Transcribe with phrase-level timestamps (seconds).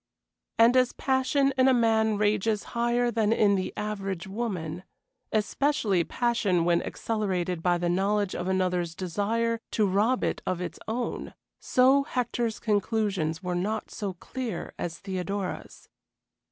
[0.57, 4.83] And as passion in a man rages higher than in the average woman,
[5.31, 10.79] especially passion when accelerated by the knowledge of another's desire to rob it of its
[10.87, 15.87] own, so Hector's conclusions were not so clear as Theodora's.